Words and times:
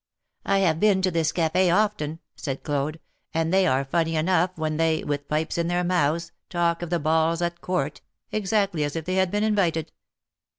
I 0.45 0.57
have 0.61 0.79
been 0.79 1.03
to 1.03 1.11
this 1.11 1.31
caf6 1.31 1.71
often," 1.71 2.21
said 2.35 2.63
Claude, 2.63 2.99
and 3.35 3.53
they 3.53 3.67
are 3.67 3.85
funny 3.85 4.15
enough 4.15 4.49
when 4.57 4.77
they, 4.77 5.03
with 5.03 5.27
pipes 5.27 5.59
in 5.59 5.67
their 5.67 5.83
mouths, 5.83 6.31
talk 6.49 6.81
of 6.81 6.89
the 6.89 6.97
balls 6.97 7.39
at 7.43 7.61
Court, 7.61 8.01
exactly 8.31 8.83
as 8.83 8.95
if 8.95 9.05
they 9.05 9.13
had 9.13 9.29
been 9.29 9.43
invited." 9.43 9.91